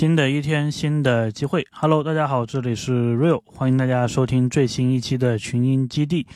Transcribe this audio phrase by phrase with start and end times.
[0.00, 1.66] 新的一天，新的机会。
[1.72, 6.26] Hello，大家好，这里是 Real，欢迎大家收听最新一期的群英基地，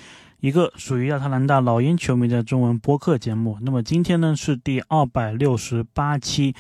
[0.41, 3.57] 一个属于亚特兰大老鹰球迷的中文播客节目。
[3.63, 6.55] 那么今天呢是第二百六十八期，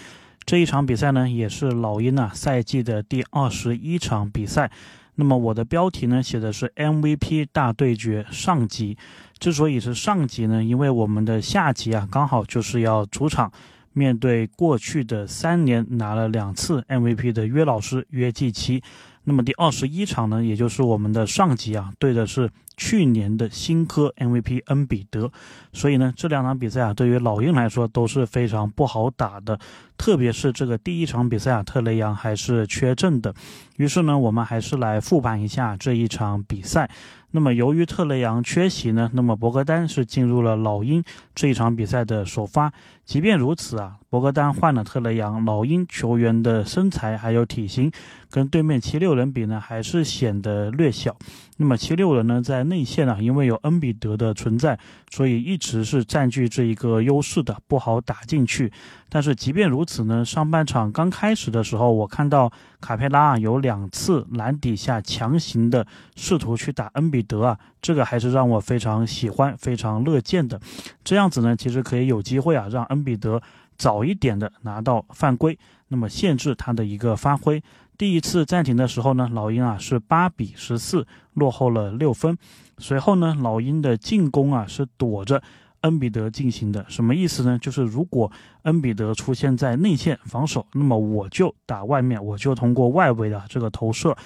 [0.46, 4.70] 这一场比赛呢也是老鹰啊赛季的第二十一场比赛。
[5.16, 8.96] 那么我的标题呢写的是 MVP 大对决上集。
[9.38, 13.52] 之所以是上集呢，因为我们的下集啊刚好就是要主场。
[13.94, 18.82] 面对过去的三年拿了两次 MVP 的约老师约季奇，
[19.24, 25.30] 那么第二十一场呢，也就是我们的上集啊，对的是去年的新科 MVP 恩比德，
[25.72, 29.58] 所以呢，这两场比赛啊，对于老鹰来说都是非常不好打的，
[29.96, 33.32] 特别是这个第一场比赛啊，特雷杨还是缺阵的，
[33.76, 36.90] 于是呢，我们还是来复盘一下这一场比赛。
[37.30, 41.02] 那么由于特雷杨缺席呢，那么博格丹是进入了老鹰
[41.34, 42.72] 这一场比赛的首发。
[43.04, 47.92] 即便如此啊，博格丹换了特雷杨，老鹰球员的身材还有体型，
[48.30, 51.14] 跟对面七六人比呢，还是显得略小。
[51.58, 54.78] 那么七六人呢，在内线啊，因为有恩比德的存在，
[55.10, 58.72] 所以一直是占据这一个优势的，不好打进去。
[59.08, 65.86] 但是即便如此呢，上半场刚开始的时候，我看到卡佩拉啊有两次篮底下强行的
[66.16, 70.58] 试图去打恩比德啊，这个还是让我非常喜欢、非常乐见的。
[71.04, 73.42] 这样子呢，其实可以有机会啊，让恩比德
[73.76, 75.58] 早一点的拿到犯规，
[75.88, 77.62] 那么限制他的一个发挥。
[77.98, 82.38] 第一次暂停的时候呢，老鹰啊是八比十四落后了六分。
[82.78, 85.42] 随后呢，老鹰的进攻啊是躲着
[85.82, 86.86] 恩比德进行的。
[86.88, 87.58] 什么意思呢？
[87.58, 88.32] 就是如果
[88.62, 94.16] 恩比德出现在内线防守，那么我就打外面，我就通过外围的这个投射。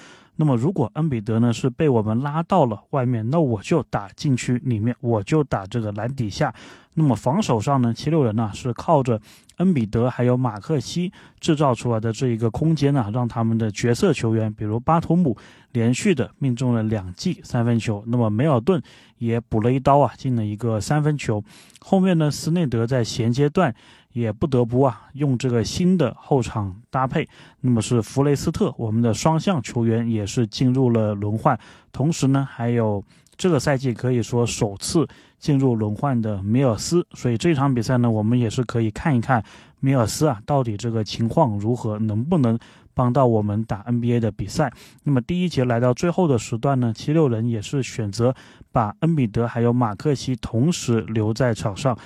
[0.41, 6.55] 那么如果恩比德呢是被我们拉到了外面，那我就打禁区里面，我就打这个篮底下。
[6.93, 9.19] 那么防守上呢，七六人呢是靠着。
[9.57, 15.35] 恩比德还有马克西制造出来的这一个空间呢，让他们的角色球员，比如巴图姆，
[15.73, 18.01] 连续的命中了两记三分球。
[18.07, 18.81] 那么梅尔顿
[19.17, 21.43] 也补了一刀啊，进了一个三分球。
[21.81, 23.75] 后面呢，斯内德在衔接段
[24.13, 27.27] 也不得不啊，用这个新的后场搭配。
[27.61, 31.59] 那么是弗雷斯特，我们的双向球员也是进入了轮换。
[31.91, 33.03] 同时呢，还有
[33.37, 35.07] 这个赛季可以说首次。
[35.39, 39.41] 进入轮换的米尔斯，所以这场比赛呢，我们也是可以看一看
[39.79, 42.59] 米尔斯啊，到底这个情况如何，能不能
[42.93, 44.69] 帮到我们打 NBA 的比赛。
[45.05, 48.35] 那么第一节来到最后的时段呢，七六人也是选择
[48.73, 51.97] 把恩比德还有马克西同时留在场上，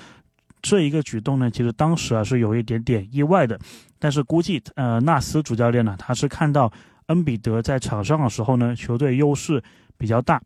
[0.64, 3.60] 这一个举动呢，其实当时啊是有一点点意外的，
[4.00, 6.74] 但是估计呃纳斯主教练呢，他是看到
[7.08, 9.62] 恩比德在场上的时候呢，球队优势
[9.98, 10.42] 比较大。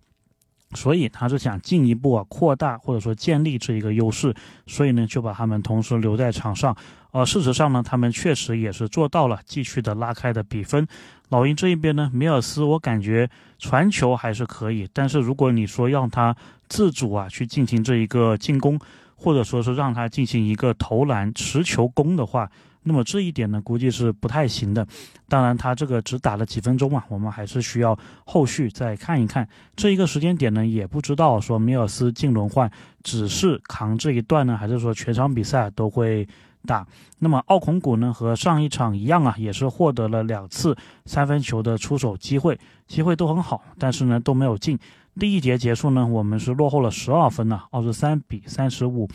[0.75, 4.35] 所以他是想进一步啊扩大或者说建立这一个优势，
[4.65, 6.75] 所以呢就把他们同时留在场上。
[7.11, 10.85] 而事实上呢，他们确实也是做到了继续的拉开的比分。
[11.29, 16.35] 老鹰这一边呢，米尔斯我感觉传球还是可以，但是如果你说让他
[16.67, 18.77] 自主啊去进行这一个进攻，
[19.17, 22.49] 或者说是让他进行一个投篮持球攻的话。
[22.83, 24.87] 那么这一点呢，估计是不太行的。
[25.27, 29.45] 当然，他这个只打了几分钟嘛，我们还是需要后续再看一看。
[29.75, 32.71] 这一个时间点呢，也不知道说米尔斯进轮换
[33.03, 36.25] 只是扛这一段呢，还是说全场比赛都会
[36.65, 36.87] 打。
[37.19, 40.73] 那么奥孔古呢，和上一场一样啊，也是获得了两次
[41.05, 42.57] 三分球的出手机会，
[42.87, 44.79] 机会都很好，但是呢都没有进。
[45.17, 49.09] 第一节结束呢，我们是落后了十二分呢，二十三比三十五。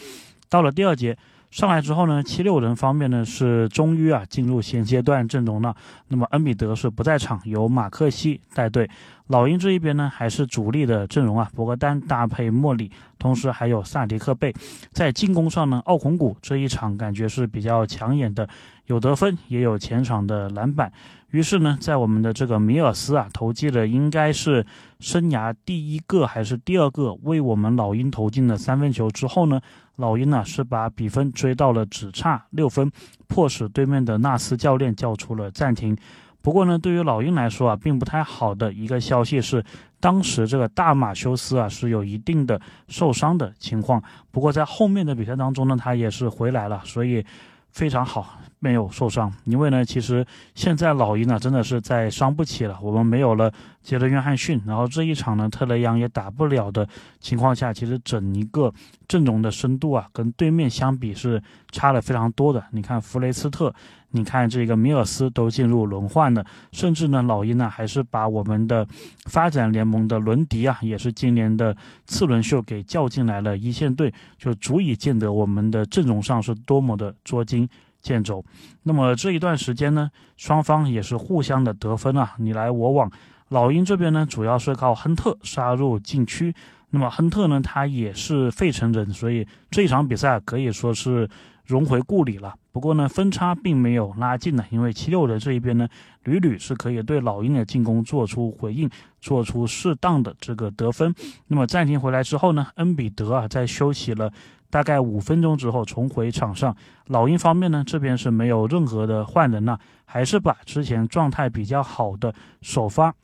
[0.48, 1.16] 到了第二节。
[1.52, 5.76] 上来之后呢，七六人方面呢是终于啊进入现阶段阵容了。
[6.08, 8.88] 那么恩比德是不在场，由马克西带队。
[9.26, 14.50] 老鹰这一边呢还是主力的阵容啊，博格丹搭配莫里，同时还有萨迪克贝。
[14.92, 18.48] 在进攻上呢，奥孔古这一场感觉是比较抢眼的，
[18.86, 20.90] 有得分也有前场的篮板。
[21.32, 24.64] 于是呢，在我们的这个米尔斯啊投进了应该是
[25.00, 29.60] 生涯第一个还是第二个为我们老鹰投进的三分球之后呢。
[29.96, 32.90] 老鹰呢是把比分追到了只差六分，
[33.28, 35.96] 迫使对面的纳斯教练叫出了暂停。
[36.40, 39.64] 不过呢，对于老鹰来说啊，并不太好的一个消息是，
[40.00, 44.02] 当时这个大马修斯啊是有一定的受伤的情况。
[44.30, 47.24] 不过在后面的比赛当中呢，他也是回来了，所以
[47.70, 48.38] 非常好。
[48.58, 50.24] 没有受伤，因为呢，其实
[50.54, 52.78] 现在老鹰呢真的是在伤不起了。
[52.80, 56.88] 我们没有了杰伦约翰逊，然后这一场呢特雷杨也打不了的
[57.20, 58.72] 情况下，其实整一个
[59.08, 62.64] 阵容的深度啊，跟对面相比是差了非常多的。
[62.70, 63.74] 你看弗雷斯特，
[64.10, 68.86] 你看这个米尔斯都进入轮换了，甚至呢老鹰呢还是把我们的
[69.24, 71.76] 发展联盟的伦迪啊，也是今年的
[72.06, 77.68] 次轮秀给叫进来了一线队，就足以见得我们的阵容上是多么的捉襟。
[78.02, 78.44] 见肘。
[78.82, 83.08] 那么这一段时间呢，双方也是互相的得分啊，你来我往。
[83.52, 86.54] 老鹰这边呢，主要是靠亨特杀入禁区。
[86.88, 91.28] 那么亨特呢，他也是费城人，所以这一场比赛可以说是
[91.66, 92.54] 荣回故里了。
[92.72, 95.86] 不过呢，分差并没有拉近呢，因为七六人这一边呢，
[96.24, 98.88] 屡屡是可以对老鹰的进攻做出回应，
[99.20, 101.14] 做出适当的这个得分。
[101.48, 104.32] 那么暂停回来之后呢，恩比德啊，在休息了
[104.70, 106.74] 大概五分钟之后重回场上。
[107.08, 113.14] 老鹰方面呢，这边是没有任何的换人了，还是把之前状态比较好的首发。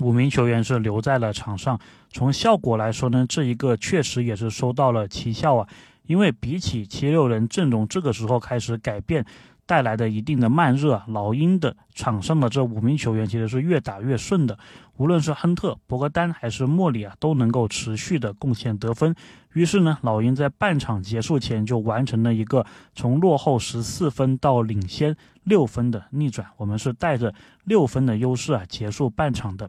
[0.00, 1.78] 五名球员是留在了场上，
[2.12, 5.68] 从效果来说呢，这一个确实也是收到了奇效啊。
[6.06, 9.24] 因为比起七六人阵容这个时候开始改变
[9.68, 14.58] 带来的一定的慢热，老鹰的场上的这五名球员其实是越打越顺的。
[14.96, 19.14] 无论是亨特、博格丹还是莫里啊，都能够持续的贡献得分。
[19.52, 26.48] 于是呢，老鹰在半场结束前就完成了一个从落后十四分到领先六分的逆转。
[26.56, 27.34] 我们是带着
[27.64, 29.68] 六分的优势啊结束半场的。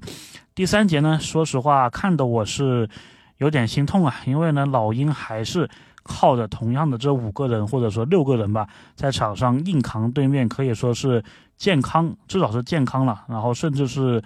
[0.56, 2.90] 第三节呢，说实话看的我是
[3.38, 5.70] 有点心痛啊，因为呢，老鹰还是
[6.10, 11.24] 靠着同样的这五个人或者说六个人吧，在场上硬扛对面，可以说是
[11.56, 14.22] 健康，至少是健康了，然后甚至是。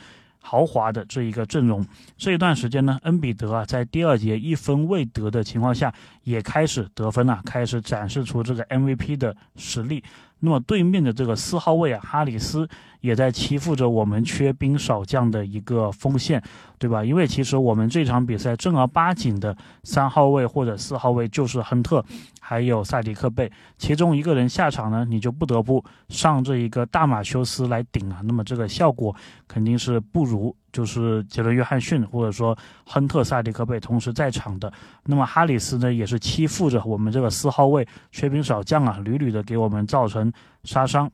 [0.46, 1.88] 豪华的这一个阵容，
[2.18, 10.04] 这一段时间呢，恩比德啊，在第二节一分未得的情况下，也开始得分了，开始展示出这个 MVP 的实力。
[10.40, 12.68] 那么对面的这个四号位啊，哈里斯
[13.00, 16.44] 也在欺负着我们缺兵少将的一个锋线，
[16.78, 17.02] 对吧？
[17.02, 22.04] 因为其实我们这场比赛正儿八经的三号位或者四号位就是亨特，
[22.42, 28.20] 还有萨迪克贝，其中一个人下场呢，你就不得不上这一个大马修斯来顶啊。
[28.25, 29.16] 那么这个效果
[29.48, 30.54] 肯定是不如。
[30.74, 34.74] 就是杰伦·约翰逊，或者说亨特·萨迪克贝同时在场的。
[35.06, 40.30] 那么哈里斯呢，也是欺负着我们这个四号位缺兵少将啊，屡屡的给我们造成
[40.66, 41.10] 杀伤。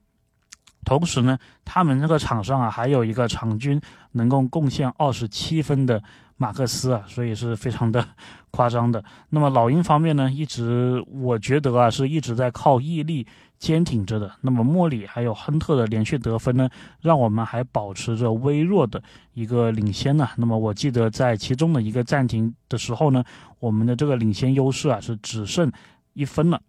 [0.83, 3.79] 同时呢，他们这个场上啊，还有一个场均
[4.13, 6.01] 能够贡献二十七分的
[6.37, 8.05] 马克思啊，所以是非常的
[8.51, 9.03] 夸张的。
[9.29, 13.25] 那么老鹰方面呢，一直我觉得啊，是一直在靠毅力。
[13.59, 16.69] 坚挺着的，那么莫里还有亨特的连续得分呢，
[17.01, 19.03] 让我们还保持着微弱的
[19.33, 20.29] 一个领先呢。
[20.37, 23.21] 那么我记得在其中的一个暂停的时候呢，
[23.59, 25.69] 我们的这个领先优势啊是只剩
[26.13, 26.61] 一分了。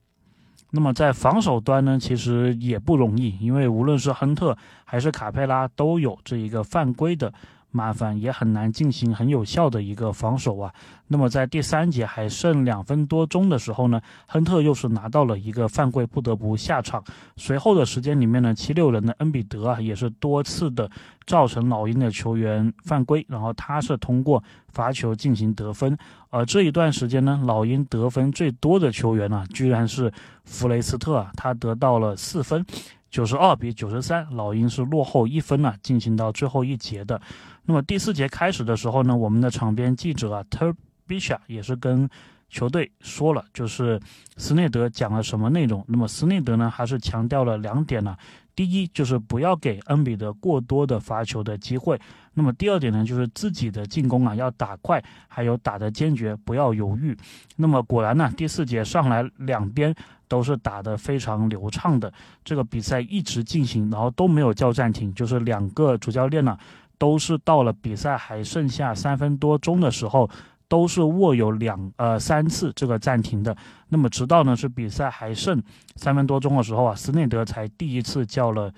[0.70, 7.32] 那么在防守端呢，其实也不容易，因为无论是亨特还是卡佩拉都有这一个犯规的。
[7.70, 10.72] 麻烦也很难进行很有效的一个防守啊。
[11.08, 17.02] 那么在第三节还剩两分多钟的时候呢，亨特又是拿到了一个犯规，不得不下场。
[17.36, 20.88] 随后的时间里面呢，七六人的恩比德啊也是多次的
[21.26, 25.96] 造成老鹰的球员犯规，然后他是通过罚球进行得分。
[26.30, 30.12] 而这一段时间呢，老鹰得分最多的球员呢，居然是
[30.44, 32.64] 弗雷斯特啊，他得到了四分。
[33.10, 37.20] 九十二比九十三，老鹰是落后一分了，进行到最后一节的。
[37.64, 40.74] 那么第四节开始的时候呢，我们的场边记者啊，Ter
[41.06, 42.08] Bisha 也是跟
[42.48, 44.00] 球队说了，就是
[44.36, 45.84] 斯内德讲了什么内容。
[45.86, 48.16] 那么斯内德呢，还是强调了两点呢。
[48.56, 51.98] 第一就是不要给恩比德过多的罚球的机会。
[52.34, 57.16] 那么第二点呢，就是自己的进攻啊要打快，还有打得坚决，不要犹豫。
[57.56, 59.94] 那么果然呢，第四节上来两边
[60.28, 62.12] 都是打得非常流畅的，
[62.44, 66.58] 这个比赛一直进行，然后都没有叫暂停，就是两个主教练呢
[67.00, 70.30] 都是到了比赛还剩下三分多钟的时候。
[70.70, 73.56] 都是握有两呃三次这个暂停的，
[73.88, 75.60] 那么直到呢是比赛还剩
[75.96, 78.72] 三分多钟的时候啊，斯内德才第一次叫了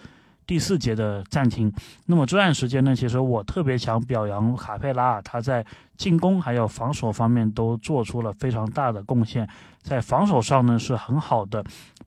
[0.46, 1.70] 第四节的暂停。
[2.06, 5.62] 那么这段时间呢，其实我特别想表扬卡佩拉，他在
[5.98, 9.46] 进攻还有防守方面都做出了非常大的贡献。
[9.82, 11.62] 在防守上呢是很好的，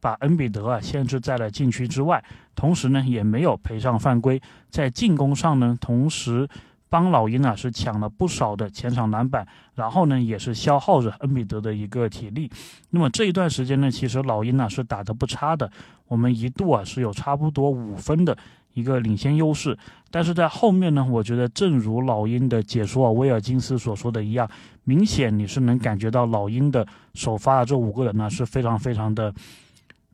[0.06, 2.24] 把恩比德啊限制在了禁区之外，
[2.56, 4.40] 同时呢也没有赔上犯规。
[4.70, 6.48] 在进攻上呢，同时。
[6.88, 12.50] 帮老鹰啊是抢了不少的前场篮板，然后呢也是消耗着恩比德的一个体力。
[12.92, 15.70] 那么这一段时间呢，其实老鹰呢是打得不差的，
[16.08, 18.38] 我们一度啊是有差不多五分的
[18.76, 19.78] 一个领先优势。
[20.10, 24.50] 但是在后面呢，我觉得正如老鹰的解说啊威尔金斯所说的一样，
[24.86, 29.34] 明显你是能感觉到老鹰的首发的这五个人呢是非常非常的。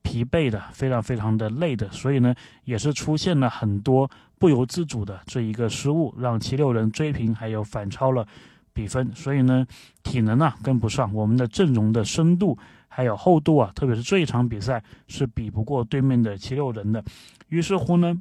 [0.04, 2.34] 疲惫的，非常非常的累的，所以呢，
[2.66, 8.28] 也是出现了很多不由自主的这一个失误，让七六人追平，还有反超了
[8.74, 9.14] 比分。
[9.16, 9.66] 所以呢，
[10.04, 17.04] 体能啊跟不上，我们的阵容的深度还有厚度啊，特别是这一场比赛是比不过对面的七六人的。
[17.50, 18.20] 于是乎呢，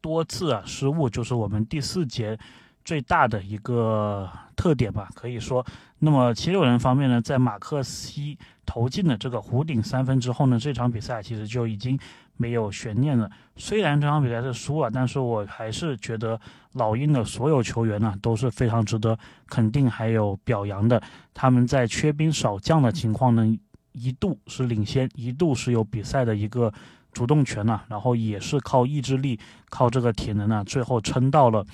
[0.00, 2.38] 多次啊失误，就是我们第四节
[2.84, 5.64] 最大的一个特点吧，可以说。
[6.00, 8.36] 那么七六人方面呢，在马克西
[8.66, 11.96] 投进了这个弧顶三分之后呢，这场比赛其实就已经
[12.36, 13.30] 没有悬念了。
[13.54, 16.40] 虽然这场比赛是输了，但是我还是觉得
[16.72, 21.00] 老鹰的所有球员呢都是非常值得肯定还有表扬的。
[21.32, 23.56] 他们在缺兵少将的情况呢，
[23.92, 26.72] 一度是领先，一度是有比赛的一个
[27.12, 29.38] 主动权呢，然后也是靠意志力、
[29.70, 31.64] 靠这个体能呢，最后撑到了。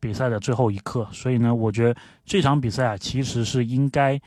[0.00, 4.20] 比赛的最后一刻，所以呢，我觉得这场比赛啊，其实是应该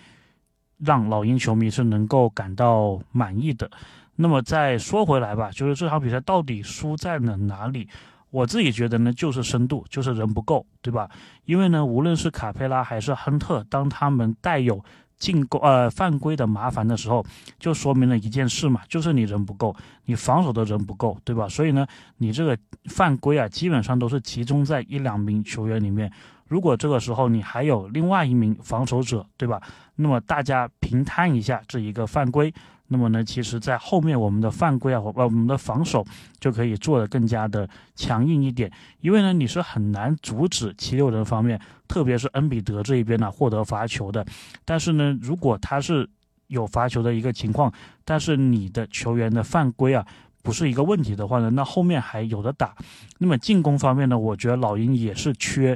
[0.78, 3.70] 让老鹰球迷是能够感到满意的。
[4.16, 7.90] 那么再说回来吧，就是这场比赛到底输在了哪里？
[8.30, 11.10] 我自己觉得呢，就是深度，就是人不够，对吧？
[11.46, 14.84] 因为呢，无论是卡佩拉还是亨特，当他们带有
[15.24, 17.26] 进攻呃犯规的麻烦的时候，
[17.58, 21.48] 就说明了一件事嘛，就是你人不够，你防守的人不够，对吧？
[21.48, 21.88] 所以呢，
[22.18, 22.58] 你这个
[22.90, 26.12] 犯规啊，基本上都是集中在一两名球员里面。
[26.50, 29.62] 如果这个时候你还有另外一名防守者，对吧？
[29.96, 32.54] 那么大家平摊一下这一个犯规。
[32.94, 36.06] 那么呢，其实，在后面我们的犯规啊，呃我们的防守
[36.40, 38.72] 就可以做得更加的强硬一点，
[39.02, 44.24] 因为呢，你是很难阻止七六人方面，特别是恩比德这一边呢获得罚球的。
[44.64, 46.08] 但是呢，如果他是
[46.50, 47.74] 有罚球的一个情况，
[48.06, 50.06] 但是你的球员的犯规啊
[50.44, 52.76] 不是一个问题的话呢，那后面还有的打。
[53.18, 55.76] 那么进攻方面呢，我觉得老鹰也是缺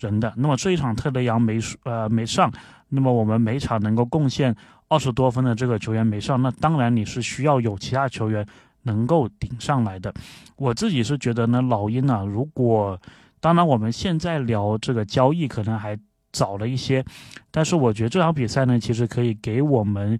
[0.00, 0.32] 人的。
[0.38, 2.50] 那么这一场特雷杨没输呃没上，
[2.88, 4.56] 那么我们每场能够贡献。
[4.88, 8.46] 二十多分的这个球员没上，那当然你是需要有其他球员
[8.82, 10.12] 能够顶上来的。
[10.56, 13.00] 我自己是觉得呢，老鹰呢，如果
[13.40, 15.98] 当然我们现在聊这个交易可能还
[16.32, 17.04] 早了一些，
[17.50, 20.18] 但是我觉得这场比赛呢，其实可以给我们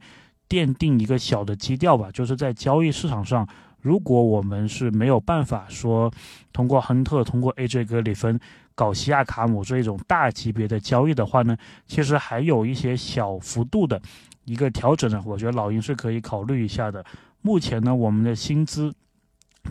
[0.48, 3.46] 奠定一个小的基调吧，就是在交易市场上，
[3.80, 6.10] 如果我们是没有办法说
[6.52, 8.38] 通过亨特、通过 AJ 格里芬
[8.74, 11.56] 搞西亚卡姆这一种大级别的交易的话呢，
[11.86, 14.00] 其实还有一些小幅度的。
[14.44, 17.04] 一个调整呢，我觉得老鹰是可以考虑一下的。
[17.40, 18.92] 目前呢，我们的薪资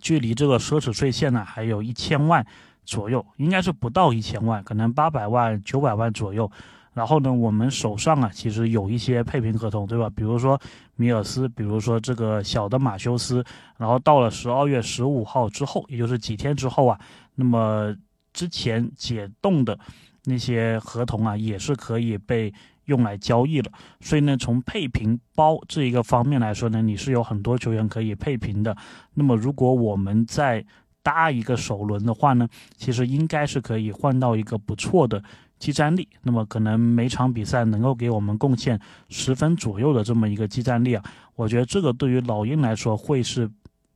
[0.01, 2.46] 距离这个奢侈税线呢还有一千万
[2.84, 6.51] 左右，应该是不到一千万，可能八百万、九百万左右。
[6.94, 10.10] 然后呢，我们手上啊其实有一些配平合同，对吧？
[10.15, 10.60] 比如说
[10.96, 13.44] 米尔斯，比如说这个小的马修斯。
[13.77, 17.00] 然后到了十二月十五号之后，也就是几天之后啊，
[17.36, 17.96] 那么
[18.32, 19.77] 之前解冻的
[20.25, 22.53] 那些合同啊，也是可以被。
[22.86, 23.72] 用来交易了，
[24.02, 28.75] 所以呢，从配平包这一个方面来说呢，你是有很多球员可以配平的。
[29.13, 30.66] 那么，如果我们再
[31.02, 35.24] 搭一个首轮的话呢，其实应该是可以换到一个不错的
[35.60, 36.08] 技战力。
[36.24, 41.04] 那么，可能每场比赛能够给我们贡献十分左右的这么一个技战力啊，
[41.36, 43.50] 我觉得这个对于老鹰来说会是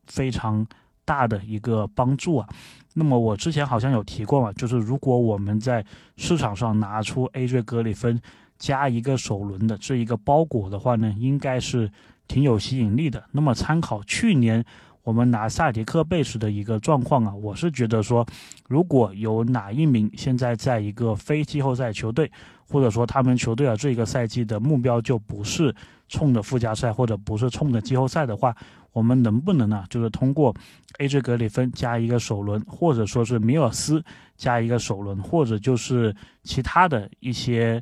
[0.06, 0.66] 非常
[1.04, 2.48] 大的一个帮助啊。
[2.94, 8.22] 那么，我之前好像有提过嘛，就是如果我们在市场上拿出 AJ 格里芬。
[8.58, 11.92] 加一个首轮的这一个包裹的话呢，应该是
[12.28, 13.24] 挺有吸引力的。
[13.32, 14.64] 那么参考去年
[15.04, 18.26] 我们拿萨迪克贝什的一个状况啊，我是觉得说，
[18.68, 22.30] 如果有哪一名现在在一个非季后赛球队，
[22.68, 25.74] 或者说他们球队啊这个赛季的目标就不是
[26.10, 28.54] 冲着附加赛或者不是冲着季后赛的话，
[28.92, 29.86] 我们能不能呢？
[29.90, 30.54] 就是通过
[31.00, 34.04] AJ 格里芬加一个首轮，或者说是米尔斯
[34.36, 37.82] 加一个首轮，或者就是其他的一些。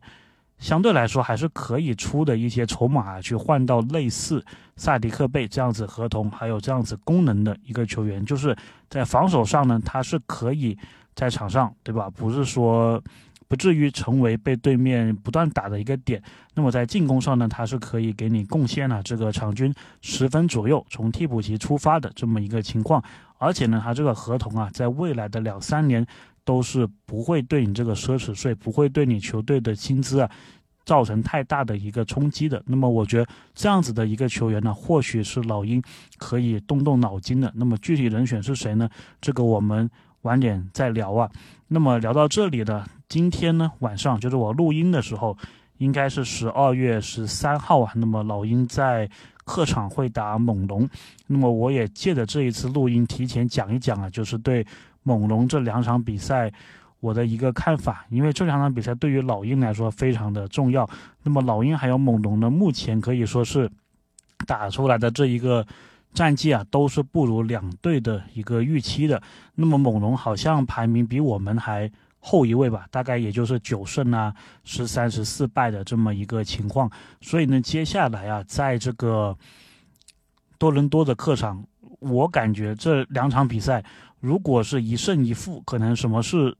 [0.65, 4.43] 相对来说还是可以出的一些筹码去换到类似
[4.77, 8.57] 萨迪克贝这样子合同，还有这样子功能的一个球员，就是
[8.89, 10.75] 在防守上呢，他是可以
[11.13, 12.09] 在场上，对吧？
[12.09, 12.99] 不是说
[13.47, 16.19] 不至于成为被对面不断打的一个点。
[16.55, 23.03] 那么在进攻上呢，他是可以给你贡献了这个场均十分左右，从替补席出发的这么一个情况。
[23.37, 26.03] 而且呢，他这个合同啊，在未来的两三年。
[26.45, 30.29] 都是不会对你这个奢侈税，不会对你球队的薪资啊，
[30.85, 32.61] 造成太大的一个冲击的。
[32.67, 35.81] 那么我觉得这样子的一个球员呢，或许是老鹰
[36.17, 37.51] 可以动动脑筋的。
[37.55, 38.87] 那么具体人选是谁呢？
[39.19, 39.89] 这个我们
[40.21, 41.29] 晚点再聊啊。
[41.67, 45.35] 那么聊到这里呢，今天呢晚上就是我录音的时候，
[45.79, 47.91] 应该是十二月十三号啊。
[47.95, 49.09] 那么老鹰在
[49.45, 50.87] 客场会打猛龙。
[51.25, 54.63] 那么我也借着这一次录音，提前讲一讲啊，就是对。
[55.05, 56.51] 猛龙这两场比赛，
[56.99, 60.89] 我的一个看法，因为这两场比赛对于老鹰来说非常的重要。
[61.21, 63.69] 那么老鹰还有猛龙呢，目前可以说是
[64.47, 65.63] 打出来的这一个
[66.11, 69.21] 战绩啊，都是不如两队的一个预期的。
[69.53, 74.33] 那么猛龙好像排名比我们还后一位吧，大概也就是九胜啊，
[74.63, 76.89] 十三十四败的这么一个情况。
[77.21, 79.37] 所以呢，接下来啊，在这个
[80.57, 81.63] 多伦多的客场，
[81.99, 83.85] 我感觉这两场比赛。
[84.25, 86.57] 如果是一胜一负，可能什么事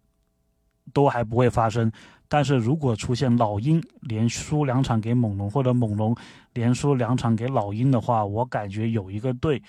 [0.94, 1.92] 都还不会发生。
[2.28, 6.16] 但是如果出现老鹰连输两场给猛龙，或者猛龙
[6.54, 9.60] 连输两场给老鹰的话，我感觉有一个队，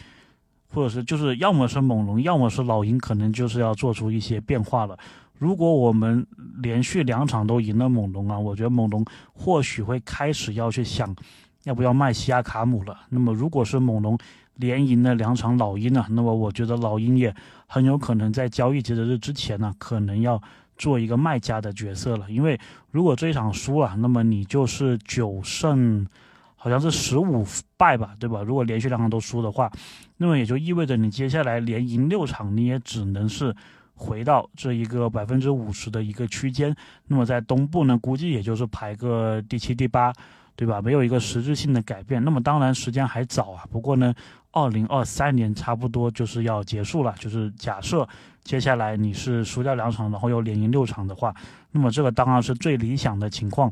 [0.69, 4.99] 或者是就是要么是猛龙，要么是老鹰，可能就是要做出一些变化了。
[5.39, 6.27] 如果我们
[6.63, 11.17] 连续两场都赢了猛龙啊，我觉得猛龙或许会开始要去想，
[11.65, 12.95] 要不要卖西亚卡姆了。
[13.09, 14.19] 那么如果是猛龙
[14.57, 17.35] 连赢了两场老鹰呢，那么我觉得老鹰也
[17.67, 20.43] 很有可能在交易截止日之前呢，可能要。
[20.79, 22.61] 做一个卖家的角色了，因为
[22.91, 26.07] 如果这一场输了，那么你就是九胜，
[26.55, 27.47] 好像是十五
[27.79, 28.43] 败吧，对吧？
[28.43, 29.73] 如果连续两场都输的话，
[30.19, 33.57] 那么也就意味着你接下来连赢六场，你也只能是
[33.95, 36.77] 回到这一个百分之五十的一个区间。
[37.07, 40.13] 那么在东部呢，估计也就是排个第七、第八，
[40.57, 40.83] 对吧？
[40.83, 42.25] 没有一个实质性的改变。
[42.25, 44.13] 那么当然时间还早啊，不过呢，
[44.51, 48.09] 二零二三年差不多就是要结束了，就是假设。
[48.43, 51.35] 接下来你是输掉两场，然后又连赢六场的话，
[51.73, 53.69] 那么这个当然是最理想的情况，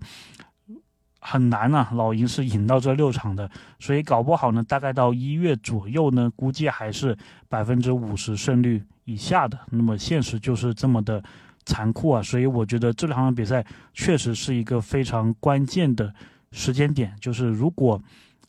[1.20, 1.90] 很难啊。
[1.92, 3.48] 老鹰是赢到这六场的，
[3.78, 7.16] 所以搞不好呢，大概到一月左右呢，估计还是
[7.48, 9.56] 百分之五十胜率以下的。
[9.70, 11.22] 那么现实就是这么的
[11.64, 16.12] 残酷啊，所以我觉得这两场比赛确实是一个非常关键的
[16.54, 18.00] 时间点，就是如果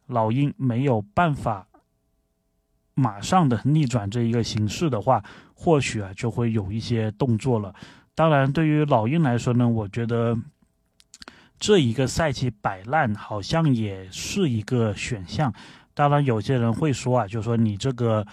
[0.08, 1.68] 老鹰没有办法。
[2.98, 5.22] 马上的逆转这一个形势的话，
[5.54, 7.76] 或许啊就会有一些动作了。
[8.16, 10.34] 当然，对于老鹰来说呢，我觉得
[11.60, 15.54] 这一个赛季摆烂好像也是一个选项。
[15.94, 18.26] 当然，有些人会说啊，就说你这个。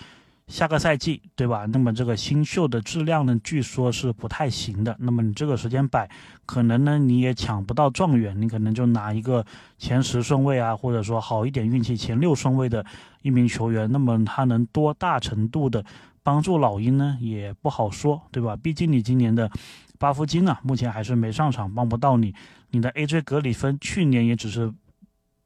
[0.49, 1.65] 下个赛季，对吧？
[1.67, 4.95] 那么这个新秀的质量呢，据说是不太行的。
[4.99, 6.11] 那么你这个时间摆，
[6.45, 9.45] 可能呢你也抢不到状元，你可能就拿一个
[9.79, 12.85] 前十顺位啊，或者说好一点运气前六顺位的
[13.23, 13.91] 一名球员。
[13.91, 15.85] 那么他能多大程度的
[16.23, 17.17] 帮助老鹰呢？
[17.21, 18.55] 也不好说，对吧？
[18.57, 19.51] 毕竟你今年的
[19.99, 22.35] 巴夫金啊，目前还是没上场，帮不到你。
[22.71, 24.73] 你的 AJ 格里芬去年也只是。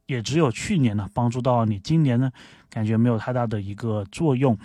[0.07, 2.31] 也只有去年呢帮助到你，今年呢
[2.71, 4.57] 感觉没有太大的一个作用。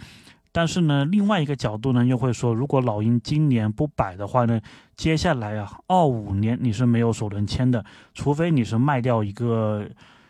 [0.53, 4.59] 但是呢，另外一个角度呢又会说，如果老鹰今年不摆的话呢，
[4.95, 9.87] 接下来啊二五年你是没有首轮签的，除非你是卖掉一个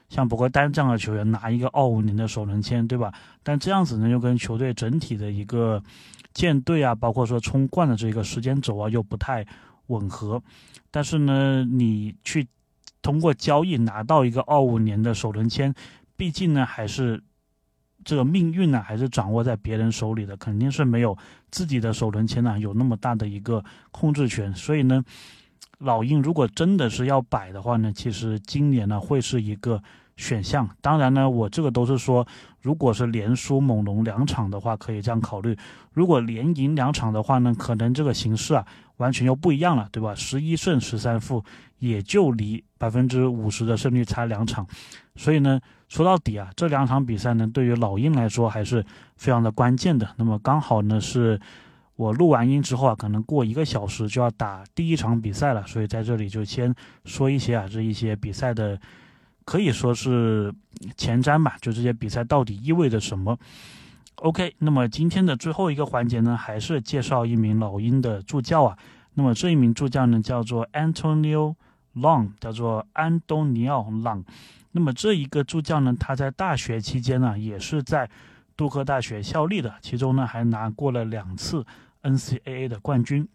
[0.09, 3.11] 像博格丹这样的球员，拿一个二五年的首轮签，对吧？
[3.41, 5.81] 但这样子呢又跟球队整体的一个
[6.33, 9.43] 舰队啊，包括说冲冠的这个时间轴啊又不太
[9.87, 10.41] 吻合。
[10.91, 12.47] 但是呢，你去。
[13.01, 15.73] 通过交易拿到一个二五年的首轮签，
[16.15, 17.21] 毕竟呢还是
[18.03, 21.17] 这个命运呢还是掌握在别人手里的，肯定是没有
[21.49, 24.53] 自己的首轮签呢有那么大的一个控制权。
[24.53, 25.03] 所以呢，
[25.79, 29.81] 老鹰如果真的是要摆的话呢，其实今年呢会是一个
[30.17, 30.69] 选项。
[30.81, 32.27] 当然呢，我这个都是说，
[32.61, 35.55] 如果是连输猛龙两场的话，可以这样考虑；
[35.91, 38.65] 如果连赢两场的话呢，可能这个形势啊
[38.97, 40.13] 完全又不一样了，对吧？
[40.13, 41.43] 十一胜十三负。
[41.79, 44.65] 也就离百分之五十的胜率差两场，
[45.15, 48.83] 所以呢，说到底啊，这两场比赛呢，对于老鹰来说还是
[49.17, 50.09] 非常的关键的。
[50.17, 51.39] 那么刚好呢，是
[51.95, 56.73] 我录完音之后啊，可能过一个小时就要打第一场比赛了，所以在这里就先
[57.05, 58.75] 说一些啊，这一些比赛的
[59.45, 60.51] 可以说是
[60.97, 63.37] 前瞻吧，就这些比赛到底意味着什么。
[64.15, 68.75] OK，那么今天的最后一个环节呢，还是介绍一名老鹰的助教啊。
[69.13, 71.53] 那么这一名助教呢，叫做 Antonio。
[71.95, 74.23] Long 叫做安东尼奥·朗，
[74.71, 78.09] 那么这一个助教呢，他在大学期间呢，也是在
[78.55, 81.65] 杜克大学效力的，其中呢还拿过了两次
[82.03, 83.27] NCAA 的冠军，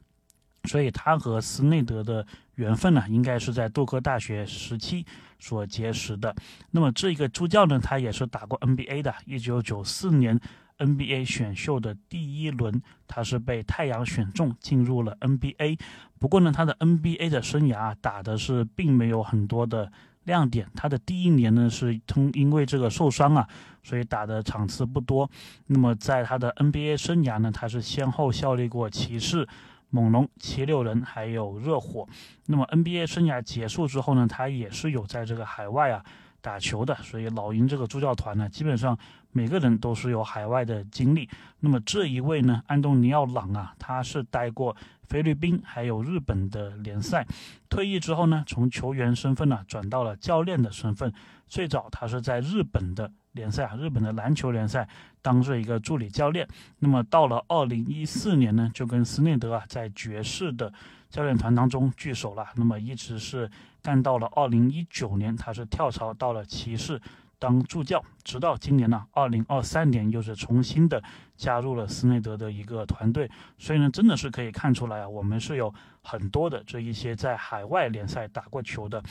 [0.65, 5.05] 所以他和斯内德的缘分呢，应该是在杜克大学时期
[5.39, 6.35] 所结识的。
[6.71, 10.41] 那么这一个助教呢，他也是打过 NBA 的，一九九四年。
[10.79, 15.79] NBA 选秀的第一轮，他是被太阳选中进入了 NBA。
[16.19, 19.91] 不过呢，他的 NBA 的生涯打的是并没有很多的
[20.25, 20.69] 亮点。
[20.75, 23.49] 他的第一年呢是通因为这个受伤啊，
[23.83, 25.31] 所以打的场次不多。
[25.67, 29.47] 那么在他的 NBA 生涯呢，他是先后效力过骑士、
[29.91, 32.07] 猛龙、七六人还有热火。
[32.47, 36.05] 那么 NBA 生涯结束之后呢，他也是有在这个海外啊。
[36.43, 38.97] 打球的，所以老鹰这个助教团呢，基本上
[39.37, 41.29] 每个人都是有海外的经历。
[41.61, 47.27] 那么这一位呢，安东尼奥·朗啊，他是待过菲律宾还有日本的联赛，
[47.69, 51.13] 退役之后呢，从球员身份呢转到了教练的身份。
[51.47, 54.89] 最早他是在日本的联赛啊，日本的篮球联赛
[55.21, 56.49] 当做一个助理教练。
[56.79, 60.73] 那么到了二零一四年呢，就跟斯内德啊在爵士的
[61.11, 62.47] 教练团当中聚首了。
[62.55, 63.51] 那么一直是。
[63.83, 67.01] 干到了二零一九年，他是跳槽到了骑士，
[67.39, 71.03] 当助教，直到今年呢，二零二三年又是重新的
[71.37, 73.31] 加入了斯内德的一个团队。
[73.59, 75.73] 所以呢，真的是可以看出来啊，我们是有
[76.03, 79.03] 很多的这一些在海外联赛打过球的，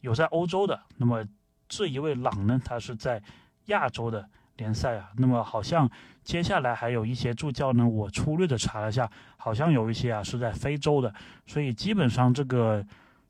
[0.00, 0.80] 有在欧洲的。
[0.96, 1.24] 那么
[1.68, 3.22] 这一位朗呢，他是在
[3.66, 5.10] 亚洲的联赛啊。
[5.18, 5.90] 那么好像
[6.22, 11.12] 接下来还有一些助教呢，我粗略的查了一下，好像有一些啊是在非洲的。
[11.46, 12.82] 所以基本上这个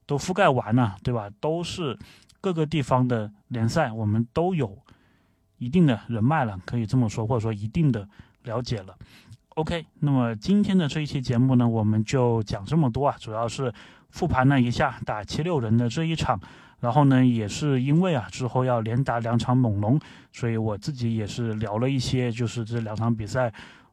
[0.07, 1.31] 都覆盖完了，对吧？
[1.41, 1.99] 都是。
[2.41, 4.77] 各个地方的联赛，我们都有
[5.57, 8.07] 一定的人脉了，可以这么说，或者说一定的
[8.43, 8.95] 了解了。
[9.55, 13.73] OK，那么今天的这一期节目呢，我们就讲这么多啊，主要是
[14.11, 16.39] 复盘了一下打七六人的这一场，
[16.81, 19.99] 然后呢，也是因为啊之后要连打两场猛龙，
[20.31, 23.51] 所以我自己也是聊了一些，就是这两场比赛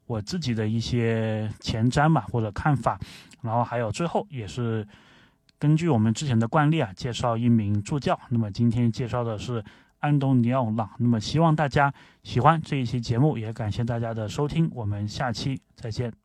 [0.08, 3.00] 我自己的一些前瞻嘛或者看法，
[3.42, 4.86] 然后还有最后也是。
[5.62, 8.20] 根据我们之前的惯例啊，介绍一名助教。
[8.30, 9.64] 那么今天介绍的是
[10.00, 10.90] 安东尼奥·朗。
[10.98, 11.94] 那么希望大家
[12.24, 14.68] 喜欢这一期节目，也感谢大家的收听。
[14.74, 16.21] 我们下期再见。